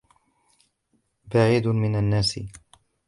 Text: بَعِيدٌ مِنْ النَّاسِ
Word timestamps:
بَعِيدٌ 1.33 1.67
مِنْ 1.67 1.95
النَّاسِ 1.95 2.39